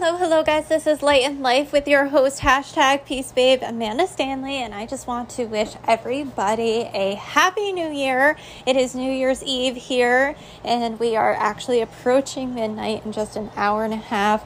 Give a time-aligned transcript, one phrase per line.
[0.00, 0.68] Hello, hello, guys.
[0.68, 4.54] This is Light in Life with your host, hashtag Peace Babe, Amanda Stanley.
[4.58, 8.36] And I just want to wish everybody a happy new year.
[8.64, 13.50] It is New Year's Eve here, and we are actually approaching midnight in just an
[13.56, 14.44] hour and a half.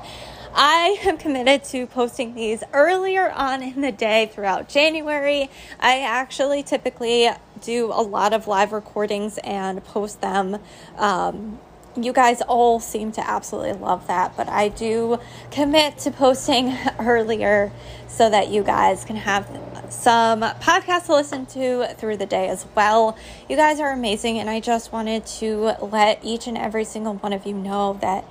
[0.54, 5.50] I am committed to posting these earlier on in the day throughout January.
[5.79, 7.29] I actually typically
[7.61, 10.61] do a lot of live recordings and post them.
[10.96, 11.61] Um,
[11.96, 15.18] you guys all seem to absolutely love that, but I do
[15.50, 17.70] commit to posting earlier
[18.09, 19.46] so that you guys can have
[19.91, 23.16] some podcasts to listen to through the day as well.
[23.48, 27.32] You guys are amazing, and I just wanted to let each and every single one
[27.32, 28.24] of you know that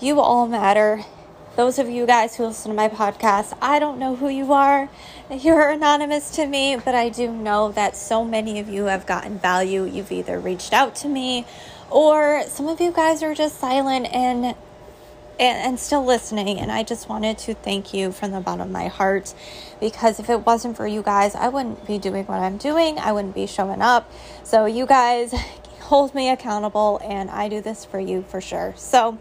[0.00, 1.04] you all matter.
[1.54, 4.88] Those of you guys who listen to my podcast, I don't know who you are.
[5.30, 9.38] You're anonymous to me, but I do know that so many of you have gotten
[9.38, 9.84] value.
[9.84, 11.44] You've either reached out to me
[11.92, 14.54] or some of you guys are just silent and,
[15.38, 18.88] and still listening and I just wanted to thank you from the bottom of my
[18.88, 19.34] heart
[19.80, 22.98] because if it wasn't for you guys I wouldn't be doing what I'm doing.
[22.98, 24.10] I wouldn't be showing up.
[24.44, 25.34] So you guys
[25.80, 28.74] hold me accountable and I do this for you for sure.
[28.76, 29.18] So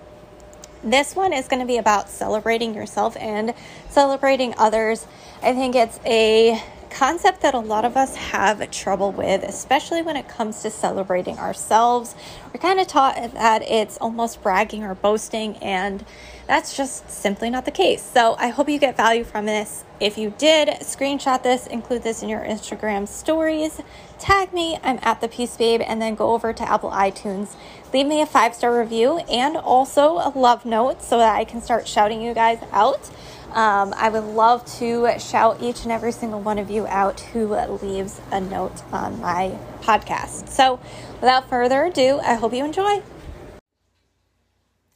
[0.83, 3.53] this one is going to be about celebrating yourself and
[3.89, 5.05] celebrating others.
[5.41, 10.15] I think it's a concept that a lot of us have trouble with, especially when
[10.15, 12.13] it comes to celebrating ourselves.
[12.53, 16.05] We're kind of taught that it's almost bragging or boasting, and
[16.47, 18.03] that's just simply not the case.
[18.03, 19.83] So I hope you get value from this.
[19.99, 23.81] If you did, screenshot this, include this in your Instagram stories,
[24.19, 27.55] tag me, I'm at the Peace Babe, and then go over to Apple iTunes.
[27.93, 31.61] Leave me a five star review and also a love note so that I can
[31.61, 33.09] start shouting you guys out.
[33.53, 37.47] Um, I would love to shout each and every single one of you out who
[37.81, 40.47] leaves a note on my podcast.
[40.47, 40.79] So,
[41.15, 43.01] without further ado, I hope you enjoy.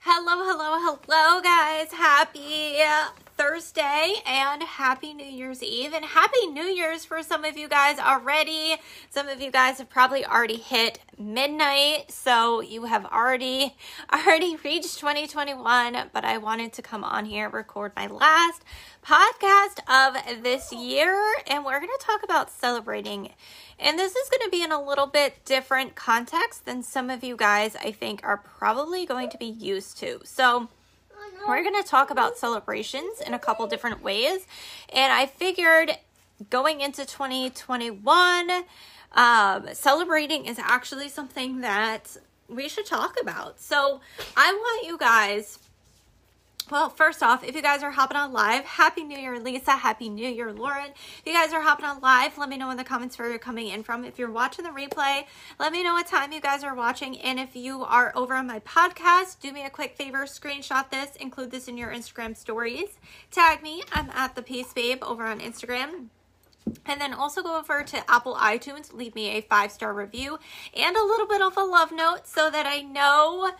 [0.08, 1.92] Hello, hello, hello, guys.
[1.92, 2.78] Happy
[3.36, 7.98] Thursday and happy New Year's Eve and happy New Year's for some of you guys
[7.98, 8.76] already.
[9.10, 13.76] Some of you guys have probably already hit midnight, so you have already
[14.14, 18.64] already reached 2021, but I wanted to come on here record my last
[19.06, 23.32] podcast of this year and we're going to talk about celebrating.
[23.80, 27.24] And this is going to be in a little bit different context than some of
[27.24, 30.22] you guys I think are probably going to be used to.
[30.24, 30.70] So,
[31.48, 34.48] we're going to talk about celebrations in a couple different ways.
[34.92, 35.92] And I figured
[36.50, 38.64] going into 2021,
[39.14, 42.18] um, celebrating is actually something that
[42.48, 43.60] we should talk about.
[43.60, 44.02] So
[44.36, 45.60] I want you guys
[46.72, 49.72] well, first off, if you guys are hopping on live, Happy New Year, Lisa.
[49.72, 50.90] Happy New Year, Lauren.
[50.90, 53.38] If you guys are hopping on live, let me know in the comments where you're
[53.38, 54.04] coming in from.
[54.04, 55.26] If you're watching the replay,
[55.60, 57.20] let me know what time you guys are watching.
[57.20, 61.16] And if you are over on my podcast, do me a quick favor, screenshot this,
[61.18, 62.98] include this in your Instagram stories.
[63.30, 63.84] Tag me.
[63.92, 66.08] I'm at the Peace Babe over on Instagram.
[66.86, 70.40] And then also go over to Apple iTunes, leave me a five star review
[70.76, 73.52] and a little bit of a love note so that I know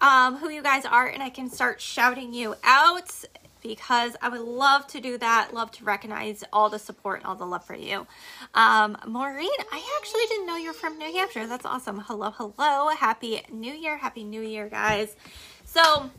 [0.00, 3.24] um, who you guys are and I can start shouting you out
[3.62, 5.54] because I would love to do that.
[5.54, 8.06] Love to recognize all the support and all the love for you.
[8.54, 11.46] Um, Maureen, I actually didn't know you're from New Hampshire.
[11.46, 12.00] That's awesome.
[12.00, 12.88] Hello, hello.
[12.90, 13.96] Happy New Year.
[13.96, 15.16] Happy New Year, guys.
[15.64, 16.10] So,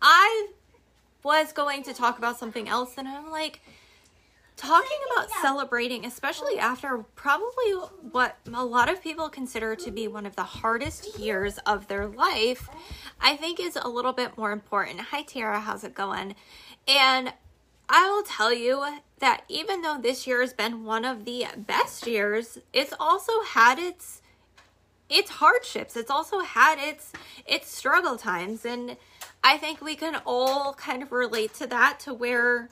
[0.00, 0.48] I
[1.22, 3.60] was going to talk about something else and I'm like,
[4.56, 7.72] talking about celebrating, especially after probably
[8.12, 12.06] what a lot of people consider to be one of the hardest years of their
[12.06, 12.68] life,
[13.20, 15.00] I think is a little bit more important.
[15.00, 16.34] Hi, Tara, how's it going?
[16.86, 17.32] And
[17.88, 22.06] I will tell you that even though this year has been one of the best
[22.06, 24.20] years, it's also had its
[25.10, 25.96] its hardships.
[25.96, 27.12] It's also had its
[27.46, 28.96] its struggle times and
[29.42, 32.70] I think we can all kind of relate to that to where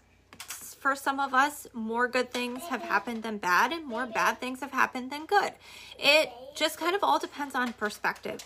[0.82, 4.58] for some of us, more good things have happened than bad, and more bad things
[4.60, 5.52] have happened than good.
[5.96, 8.42] It just kind of all depends on perspective.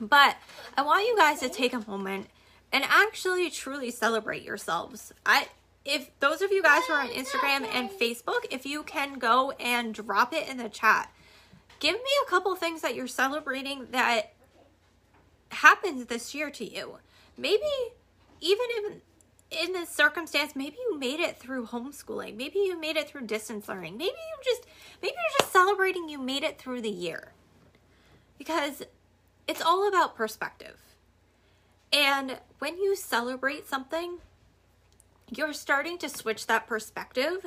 [0.00, 0.36] But
[0.74, 2.28] I want you guys to take a moment
[2.72, 5.12] and actually truly celebrate yourselves.
[5.26, 5.48] I
[5.84, 9.52] if those of you guys who are on Instagram and Facebook, if you can go
[9.52, 11.12] and drop it in the chat.
[11.78, 14.32] Give me a couple things that you're celebrating that
[15.50, 16.98] happened this year to you.
[17.36, 17.62] Maybe
[18.40, 18.94] even if
[19.50, 22.36] in this circumstance, maybe you made it through homeschooling.
[22.36, 23.96] Maybe you made it through distance learning.
[23.96, 24.66] Maybe you just,
[25.00, 27.32] maybe you're just celebrating you made it through the year.
[28.36, 28.82] Because
[29.46, 30.76] it's all about perspective.
[31.92, 34.18] And when you celebrate something,
[35.34, 37.46] you're starting to switch that perspective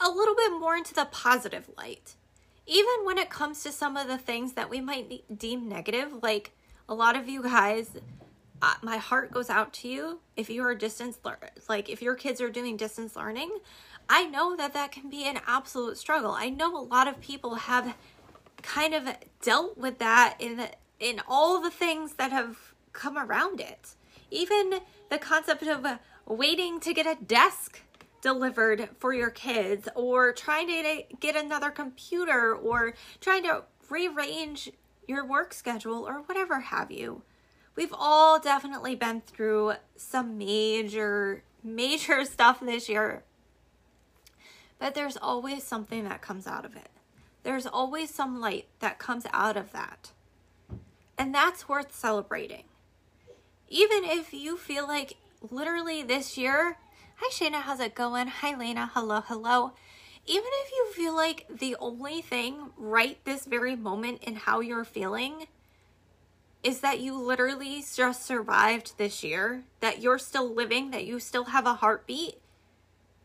[0.00, 2.14] a little bit more into the positive light.
[2.66, 6.52] Even when it comes to some of the things that we might deem negative, like
[6.88, 7.90] a lot of you guys
[8.62, 11.18] uh, my heart goes out to you if you are distance
[11.68, 13.50] like if your kids are doing distance learning
[14.08, 16.32] i know that that can be an absolute struggle.
[16.32, 17.94] I know a lot of people have
[18.62, 19.08] kind of
[19.42, 23.94] dealt with that in the, in all the things that have come around it.
[24.30, 25.86] Even the concept of
[26.26, 27.80] waiting to get a desk
[28.20, 34.70] delivered for your kids or trying to get another computer or trying to rearrange
[35.08, 37.22] your work schedule or whatever have you
[37.76, 43.22] we've all definitely been through some major, major stuff this year.
[44.78, 46.88] But there's always something that comes out of it.
[47.42, 50.12] There's always some light that comes out of that.
[51.18, 52.64] And that's worth celebrating.
[53.68, 55.16] Even if you feel like
[55.50, 56.78] literally this year,
[57.16, 58.26] hi Shayna, how's it going?
[58.26, 59.72] Hi Lena, hello, hello.
[60.26, 64.84] Even if you feel like the only thing right this very moment in how you're
[64.84, 65.46] feeling
[66.62, 71.44] is that you literally just survived this year, that you're still living, that you still
[71.44, 72.34] have a heartbeat,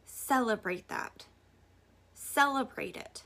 [0.05, 1.25] celebrate that.
[2.13, 3.23] Celebrate it.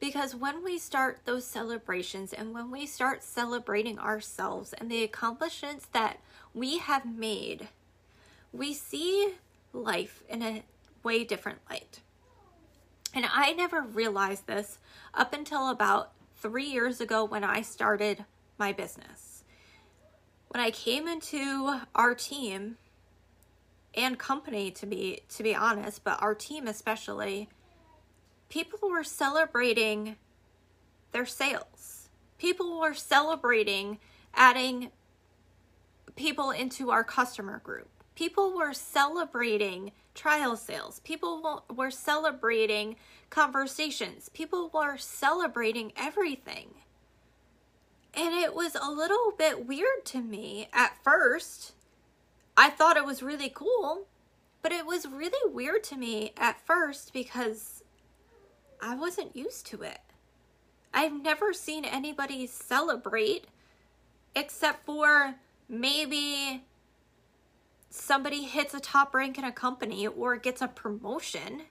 [0.00, 5.86] Because when we start those celebrations and when we start celebrating ourselves and the accomplishments
[5.92, 6.20] that
[6.54, 7.68] we have made,
[8.52, 9.34] we see
[9.72, 10.62] life in a
[11.02, 12.00] way different light.
[13.14, 14.78] And I never realized this
[15.14, 18.24] up until about three years ago when I started
[18.58, 19.44] my business.
[20.48, 22.76] When I came into our team
[23.94, 27.48] and company to be to be honest, but our team especially,
[28.48, 30.16] people were celebrating
[31.12, 32.08] their sales.
[32.38, 33.98] People were celebrating
[34.34, 34.90] adding
[36.16, 37.88] people into our customer group.
[38.14, 41.00] People were celebrating trial sales.
[41.04, 42.96] People were celebrating
[43.30, 44.28] conversations.
[44.30, 46.74] People were celebrating everything.
[48.18, 51.74] And it was a little bit weird to me at first.
[52.56, 54.08] I thought it was really cool,
[54.60, 57.84] but it was really weird to me at first because
[58.82, 60.00] I wasn't used to it.
[60.92, 63.46] I've never seen anybody celebrate
[64.34, 65.36] except for
[65.68, 66.64] maybe
[67.88, 71.62] somebody hits a top rank in a company or gets a promotion.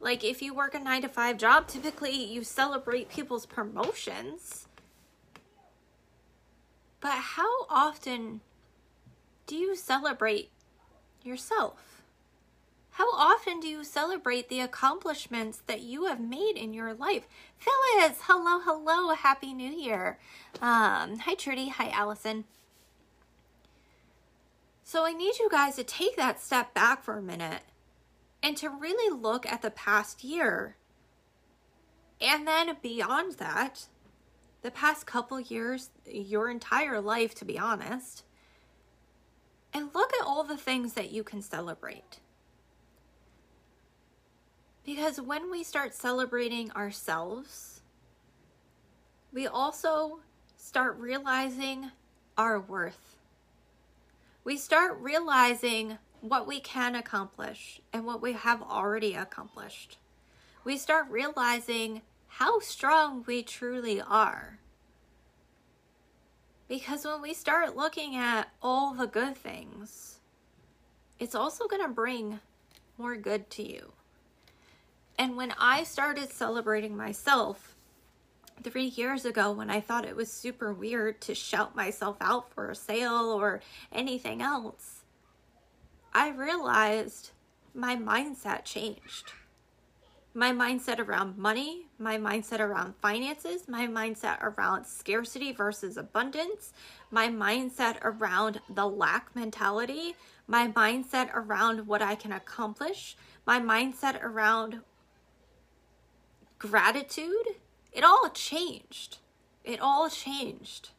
[0.00, 4.67] Like if you work a 9 to 5 job, typically you celebrate people's promotions.
[7.00, 8.40] But how often
[9.46, 10.50] do you celebrate
[11.22, 12.02] yourself?
[12.98, 17.28] How often do you celebrate the accomplishments that you have made in your life?
[17.56, 20.18] Phyllis, hello, hello, happy new year.
[20.60, 22.44] Um, hi, Trudy, hi, Allison.
[24.82, 27.62] So I need you guys to take that step back for a minute
[28.42, 30.76] and to really look at the past year.
[32.20, 33.86] And then beyond that,
[34.62, 38.24] the past couple years, your entire life, to be honest,
[39.72, 42.20] and look at all the things that you can celebrate.
[44.84, 47.82] Because when we start celebrating ourselves,
[49.32, 50.20] we also
[50.56, 51.90] start realizing
[52.36, 53.16] our worth.
[54.44, 59.98] We start realizing what we can accomplish and what we have already accomplished.
[60.64, 62.02] We start realizing
[62.38, 64.60] how strong we truly are.
[66.68, 70.20] Because when we start looking at all the good things,
[71.18, 72.38] it's also going to bring
[72.96, 73.90] more good to you.
[75.18, 77.74] And when I started celebrating myself
[78.62, 82.70] three years ago, when I thought it was super weird to shout myself out for
[82.70, 85.02] a sale or anything else,
[86.14, 87.32] I realized
[87.74, 89.32] my mindset changed
[90.34, 96.72] my mindset around money, my mindset around finances, my mindset around scarcity versus abundance,
[97.10, 100.14] my mindset around the lack mentality,
[100.46, 103.16] my mindset around what I can accomplish,
[103.46, 104.80] my mindset around
[106.58, 107.56] gratitude.
[107.92, 109.18] It all changed.
[109.64, 110.90] It all changed.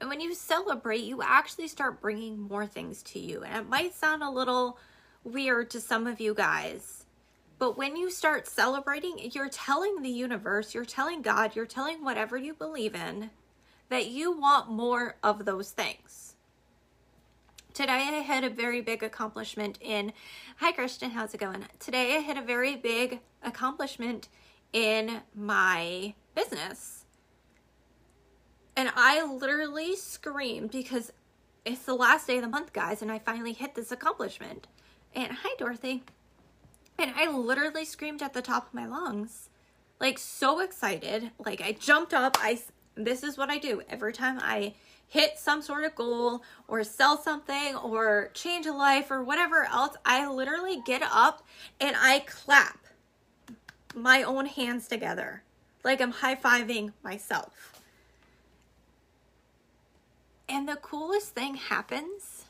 [0.00, 3.42] And when you celebrate, you actually start bringing more things to you.
[3.42, 4.78] And it might sound a little
[5.22, 7.03] weird to some of you guys
[7.58, 12.36] but when you start celebrating, you're telling the universe, you're telling God, you're telling whatever
[12.36, 13.30] you believe in
[13.88, 16.34] that you want more of those things.
[17.72, 20.12] Today I had a very big accomplishment in
[20.58, 21.64] Hi Christian, how's it going?
[21.78, 24.28] Today I had a very big accomplishment
[24.72, 27.04] in my business.
[28.76, 31.12] And I literally screamed because
[31.64, 34.66] it's the last day of the month, guys, and I finally hit this accomplishment.
[35.14, 36.04] And hi Dorothy.
[36.98, 39.48] And I literally screamed at the top of my lungs,
[40.00, 41.30] like so excited.
[41.44, 42.36] Like I jumped up.
[42.40, 42.60] I
[42.96, 44.74] this is what I do every time I
[45.08, 49.96] hit some sort of goal or sell something or change a life or whatever else,
[50.04, 51.46] I literally get up
[51.80, 52.78] and I clap
[53.94, 55.42] my own hands together
[55.84, 57.80] like I'm high fiving myself.
[60.48, 62.46] And the coolest thing happens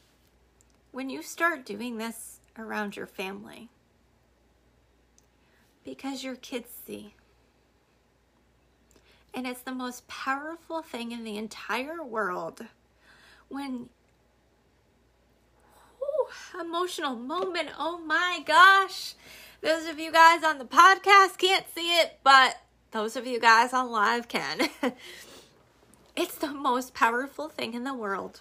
[0.91, 3.69] when you start doing this around your family
[5.85, 7.15] because your kids see.
[9.33, 12.67] And it's the most powerful thing in the entire world
[13.49, 13.89] when
[15.99, 17.71] whew, emotional moment.
[17.79, 19.15] Oh my gosh.
[19.61, 22.59] Those of you guys on the podcast can't see it, but
[22.91, 24.69] those of you guys on live can.
[26.17, 28.41] it's the most powerful thing in the world.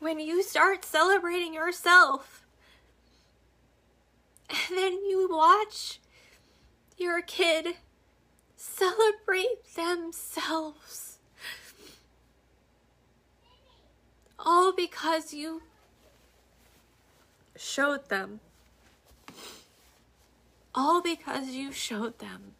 [0.00, 2.43] When you start celebrating yourself,
[4.68, 6.00] and then you watch
[6.96, 7.76] your kid
[8.56, 11.18] celebrate themselves.
[14.38, 15.62] All because you
[17.56, 18.40] showed them.
[20.74, 22.52] All because you showed them.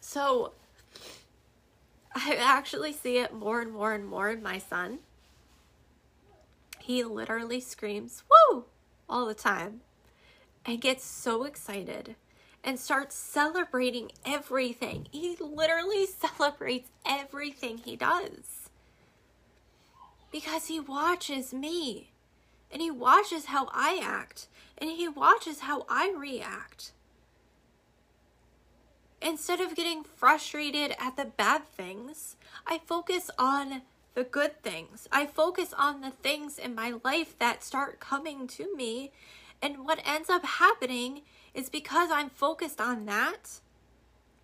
[0.00, 0.52] So,
[2.14, 5.00] I actually see it more and more and more in my son
[6.90, 8.64] he literally screams, woo,
[9.08, 9.80] all the time
[10.66, 12.16] and gets so excited
[12.64, 15.06] and starts celebrating everything.
[15.12, 16.06] He literally
[16.36, 18.70] celebrates everything he does
[20.32, 22.10] because he watches me
[22.72, 26.90] and he watches how I act and he watches how I react.
[29.22, 32.34] Instead of getting frustrated at the bad things,
[32.66, 33.82] I focus on
[34.20, 35.08] the good things.
[35.10, 39.12] I focus on the things in my life that start coming to me.
[39.62, 41.22] And what ends up happening
[41.54, 43.60] is because I'm focused on that,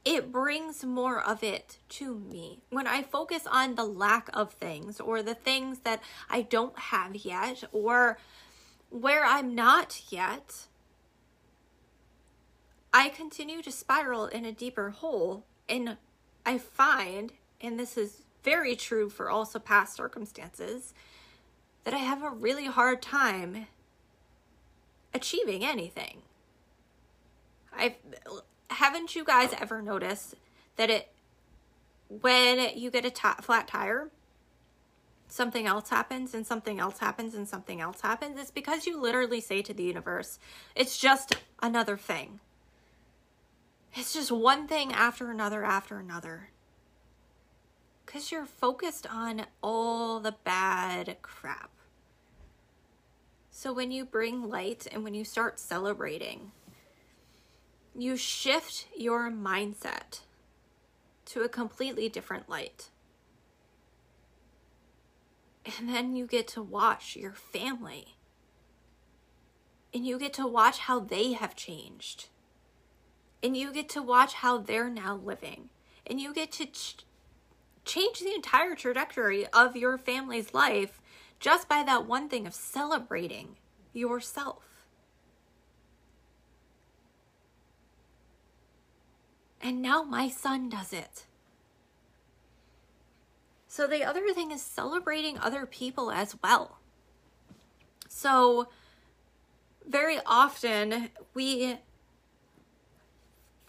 [0.02, 2.60] it brings more of it to me.
[2.70, 7.14] When I focus on the lack of things or the things that I don't have
[7.14, 8.16] yet or
[8.88, 10.68] where I'm not yet,
[12.94, 15.44] I continue to spiral in a deeper hole.
[15.68, 15.98] And
[16.46, 20.94] I find, and this is very true for also past circumstances,
[21.82, 23.66] that I have a really hard time
[25.12, 26.22] achieving anything.
[27.76, 27.96] I
[28.70, 30.36] haven't you guys ever noticed
[30.76, 31.08] that it
[32.08, 34.10] when you get a t- flat tire,
[35.26, 38.38] something else happens and something else happens and something else happens.
[38.38, 40.38] It's because you literally say to the universe,
[40.76, 42.38] it's just another thing.
[43.94, 46.50] It's just one thing after another after another.
[48.16, 51.70] Because you're focused on all the bad crap.
[53.50, 56.52] So when you bring light and when you start celebrating,
[57.94, 60.20] you shift your mindset
[61.26, 62.88] to a completely different light.
[65.78, 68.16] And then you get to watch your family.
[69.92, 72.30] And you get to watch how they have changed.
[73.42, 75.68] And you get to watch how they're now living.
[76.06, 77.04] And you get to ch-
[77.86, 81.00] change the entire trajectory of your family's life
[81.40, 83.56] just by that one thing of celebrating
[83.92, 84.62] yourself.
[89.62, 91.24] And now my son does it.
[93.68, 96.78] So the other thing is celebrating other people as well.
[98.08, 98.68] So
[99.86, 101.76] very often we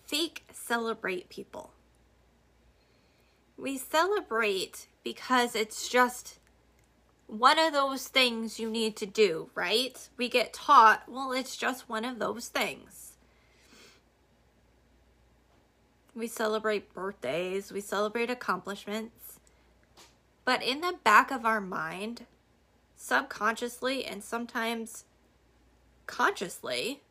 [0.05, 1.71] fake celebrate people
[3.57, 6.37] we celebrate because it's just
[7.25, 10.07] one of those things you need to do, right?
[10.15, 13.13] We get taught, well, it's just one of those things.
[16.15, 19.39] We celebrate birthdays, we celebrate accomplishments.
[20.45, 22.25] But in the back of our mind,
[22.95, 25.03] subconsciously and sometimes
[26.05, 27.01] consciously,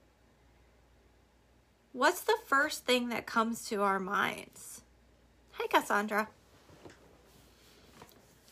[1.93, 4.81] what's the first thing that comes to our minds?
[5.53, 6.29] Hi, Cassandra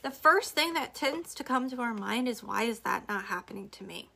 [0.05, 3.25] the first thing that tends to come to our mind is why is that not
[3.25, 4.11] happening to me?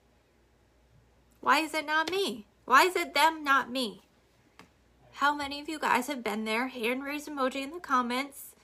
[1.40, 2.46] Why is it not me?
[2.66, 4.02] Why is it them, not me?
[5.12, 6.68] How many of you guys have been there?
[6.68, 8.54] Hand raise emoji in the comments.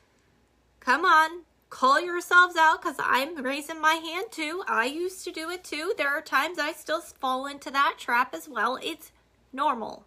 [0.80, 4.62] Come on, call yourselves out because I'm raising my hand too.
[4.68, 5.94] I used to do it too.
[5.96, 8.78] There are times I still fall into that trap as well.
[8.82, 9.12] It's
[9.50, 10.04] normal.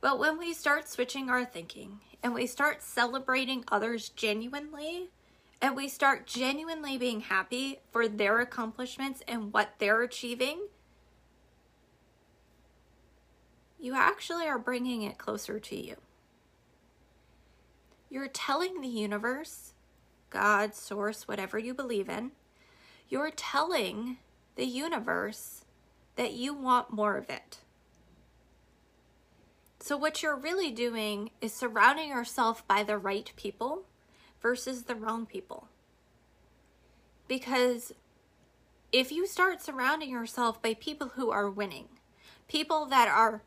[0.00, 5.10] But when we start switching our thinking and we start celebrating others genuinely,
[5.64, 10.68] and we start genuinely being happy for their accomplishments and what they're achieving,
[13.80, 15.96] you actually are bringing it closer to you.
[18.10, 19.72] You're telling the universe,
[20.28, 22.32] God, source, whatever you believe in,
[23.08, 24.18] you're telling
[24.56, 25.64] the universe
[26.16, 27.60] that you want more of it.
[29.80, 33.86] So, what you're really doing is surrounding yourself by the right people
[34.44, 35.68] versus the wrong people.
[37.26, 37.94] Because
[38.92, 41.88] if you start surrounding yourself by people who are winning,
[42.46, 43.40] people that are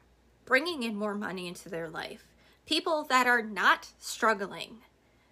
[0.45, 2.25] bringing in more money into their life,
[2.65, 4.77] people that are not struggling,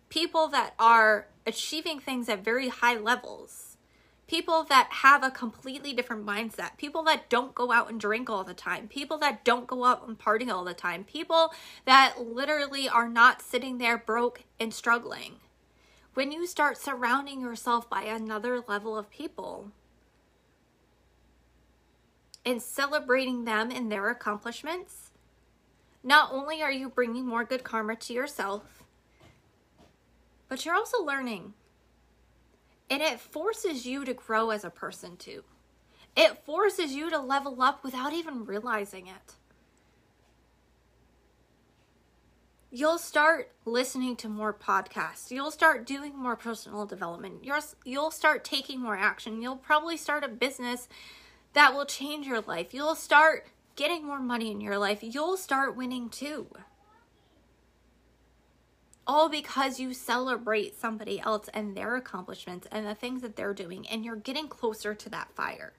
[0.07, 3.77] people that are achieving things at very high levels,
[4.27, 8.43] people that have a completely different mindset, people that don't go out and drink all
[8.43, 11.51] the time, people that don't go out and party all the time, people
[11.86, 15.38] that literally are not sitting there broke and struggling.
[16.15, 19.72] When you start surrounding yourself by another level of people
[22.45, 25.12] and celebrating them and their accomplishments,
[26.05, 28.86] not only are you bringing more good karma to yourself,
[30.48, 31.53] but you're also learning
[32.89, 35.43] and it forces you to grow as a person too.
[36.15, 39.34] It forces you to level up without even realizing it.
[42.75, 45.32] You'll start listening to more podcasts.
[45.32, 47.46] You'll start doing more personal development.
[47.46, 49.41] You'll, you'll start taking more action.
[49.41, 50.89] You'll probably start a business
[51.53, 52.74] that will change your life.
[52.74, 55.00] You'll start getting more money in your life.
[55.01, 56.48] You'll start winning too
[59.08, 63.88] all because you celebrate somebody else and their accomplishments and the things that they're doing,
[63.88, 65.72] and you're getting closer to that fire.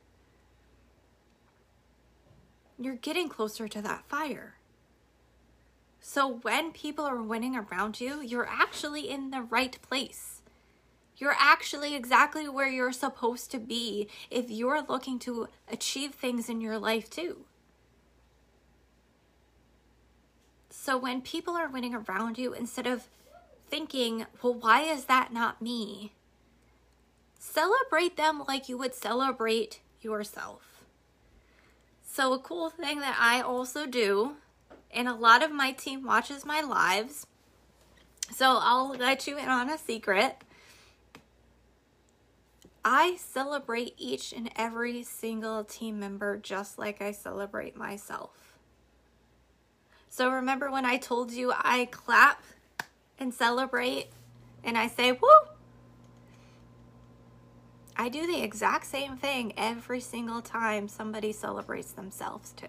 [2.79, 4.56] You're getting closer to that fire.
[6.09, 10.41] So when people are winning around you, you're actually in the right place.
[11.17, 16.61] You're actually exactly where you're supposed to be if you're looking to achieve things in
[16.61, 17.39] your life too.
[20.71, 23.09] So when people are winning around you, instead of
[23.69, 26.13] thinking, well, why is that not me?
[27.37, 30.85] Celebrate them like you would celebrate yourself.
[32.05, 34.37] So, a cool thing that I also do,
[34.91, 37.27] and a lot of my team watches my lives,
[38.33, 40.37] so I'll let you in on a secret.
[42.85, 48.59] I celebrate each and every single team member just like I celebrate myself.
[50.09, 52.43] So remember when I told you I clap
[53.19, 54.07] and celebrate
[54.63, 55.29] and I say, woo,
[57.97, 62.69] I do the exact same thing every single time somebody celebrates themselves too.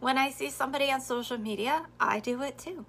[0.00, 2.86] When I see somebody on social media, I do it too.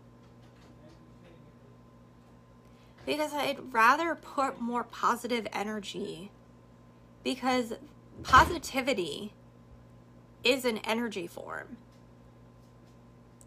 [3.06, 6.32] Because I'd rather put more positive energy
[7.24, 7.74] because
[8.24, 9.34] positivity
[10.44, 11.78] is an energy form.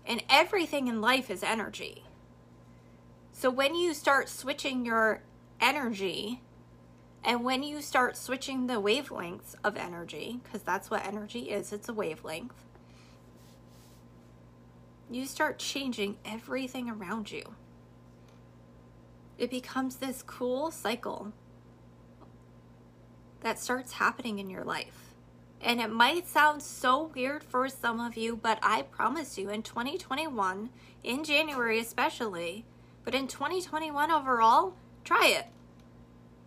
[0.06, 2.04] And everything in life is energy.
[3.32, 5.22] So when you start switching your
[5.60, 6.42] energy
[7.24, 11.88] and when you start switching the wavelengths of energy, because that's what energy is, it's
[11.88, 12.52] a wavelength,
[15.14, 17.54] you start changing everything around you.
[19.38, 21.32] It becomes this cool cycle
[23.40, 25.14] that starts happening in your life.
[25.60, 29.62] And it might sound so weird for some of you, but I promise you, in
[29.62, 30.70] 2021,
[31.04, 32.64] in January especially,
[33.04, 34.74] but in 2021 overall,
[35.04, 35.46] try it.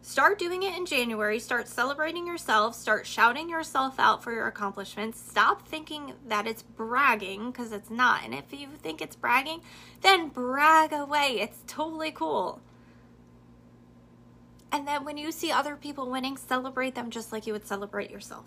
[0.08, 1.38] Start doing it in January.
[1.38, 2.76] Start celebrating yourself.
[2.76, 5.20] Start shouting yourself out for your accomplishments.
[5.20, 8.24] Stop thinking that it's bragging because it's not.
[8.24, 9.60] And if you think it's bragging,
[10.00, 11.42] then brag away.
[11.42, 12.62] It's totally cool.
[14.72, 18.10] And then when you see other people winning, celebrate them just like you would celebrate
[18.10, 18.46] yourself.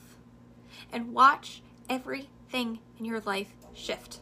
[0.90, 4.20] And watch everything in your life shift.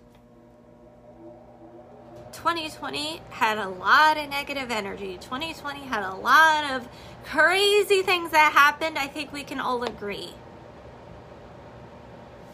[2.38, 5.18] 2020 had a lot of negative energy.
[5.20, 6.88] 2020 had a lot of
[7.24, 8.96] crazy things that happened.
[8.96, 10.30] I think we can all agree.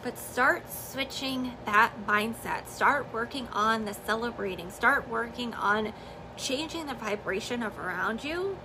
[0.03, 2.67] But start switching that mindset.
[2.67, 4.71] Start working on the celebrating.
[4.71, 5.93] Start working on
[6.39, 8.57] changing the vibration of around you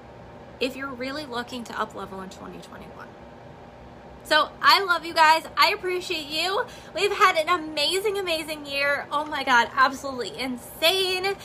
[0.61, 3.07] if you're really looking to up level in 2021.
[4.29, 5.41] So I love you guys.
[5.57, 6.63] I appreciate you.
[6.93, 9.07] We've had an amazing, amazing year.
[9.11, 11.35] Oh my God, absolutely insane.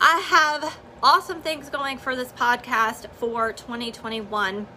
[0.00, 4.68] I have awesome things going for this podcast for 2021.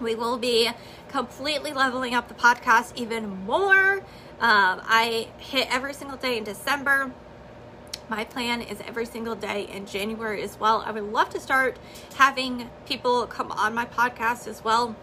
[0.00, 0.70] We will be
[1.08, 3.98] completely leveling up the podcast even more.
[4.40, 7.12] Um, I hit every single day in December.
[8.08, 10.82] My plan is every single day in January as well.
[10.84, 11.76] I would love to start
[12.16, 14.96] having people come on my podcast as well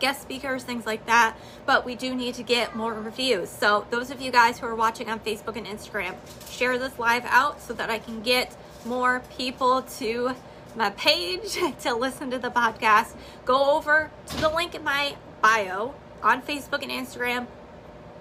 [0.00, 1.36] guest speakers, things like that.
[1.66, 3.48] But we do need to get more reviews.
[3.48, 6.14] So, those of you guys who are watching on Facebook and Instagram,
[6.50, 10.34] share this live out so that I can get more people to
[10.76, 13.14] my page to listen to the podcast.
[13.44, 17.46] Go over to the link in my bio on Facebook and Instagram.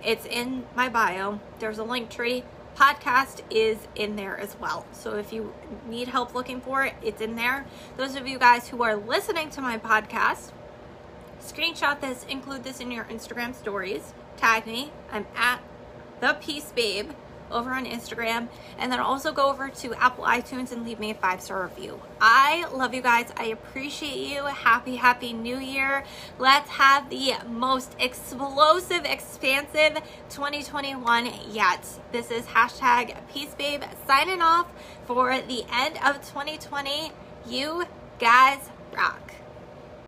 [0.03, 1.39] It's in my bio.
[1.59, 2.43] There's a link tree.
[2.75, 4.85] Podcast is in there as well.
[4.91, 5.53] So if you
[5.87, 7.65] need help looking for it, it's in there.
[7.97, 10.51] Those of you guys who are listening to my podcast,
[11.43, 14.91] screenshot this, include this in your Instagram stories, tag me.
[15.11, 15.59] I'm at
[16.19, 17.11] the Peace Babe
[17.51, 21.13] over on Instagram, and then also go over to Apple iTunes and leave me a
[21.13, 22.01] five star review.
[22.19, 23.31] I love you guys.
[23.37, 24.43] I appreciate you.
[24.43, 26.03] Happy, happy new year.
[26.39, 31.87] Let's have the most explosive, expansive 2021 yet.
[32.11, 34.67] This is hashtag Peace Babe signing off
[35.05, 37.11] for the end of 2020.
[37.47, 37.83] You
[38.19, 39.33] guys rock.